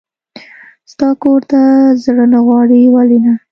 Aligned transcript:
ستا 0.91 1.07
کور 1.21 1.39
ته 1.51 1.59
زړه 2.03 2.25
نه 2.33 2.39
غواړي؟ 2.45 2.79
ولې 2.95 3.19
نه. 3.25 3.33